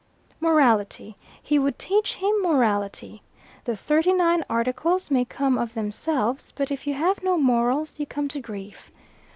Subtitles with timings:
[0.39, 1.15] "Morality.
[1.43, 3.21] He would teach him morality.
[3.65, 8.07] The Thirty Nine Articles may come of themselves, but if you have no morals you
[8.07, 8.91] come to grief.